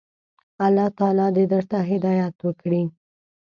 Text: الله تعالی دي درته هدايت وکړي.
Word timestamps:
الله 0.65 0.87
تعالی 0.97 1.27
دي 1.35 1.45
درته 1.53 1.77
هدايت 1.89 2.35
وکړي. 2.41 2.83